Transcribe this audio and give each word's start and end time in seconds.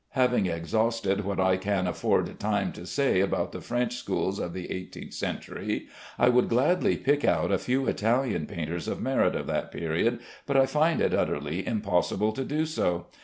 Having 0.13 0.47
exhausted 0.47 1.23
what 1.25 1.39
I 1.39 1.57
can 1.57 1.85
afford 1.85 2.39
time 2.39 2.71
to 2.71 2.87
say 2.87 3.19
about 3.19 3.51
the 3.51 3.61
French 3.61 3.97
schools 3.97 4.39
of 4.39 4.51
the 4.51 4.71
eighteenth 4.71 5.13
century, 5.13 5.89
I 6.17 6.27
would 6.27 6.49
gladly 6.49 6.97
pick 6.97 7.23
out 7.23 7.51
a 7.51 7.59
few 7.59 7.85
Italian 7.87 8.47
painters 8.47 8.87
of 8.87 8.99
merit 8.99 9.35
of 9.35 9.45
that 9.45 9.71
period, 9.71 10.17
but 10.47 10.57
I 10.57 10.65
find 10.65 11.01
it 11.01 11.13
utterly 11.13 11.67
impossible 11.67 12.31
to 12.31 12.43
do 12.43 12.65
so. 12.65 13.09